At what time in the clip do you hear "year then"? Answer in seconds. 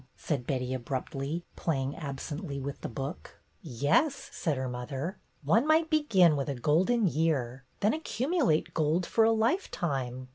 7.05-7.93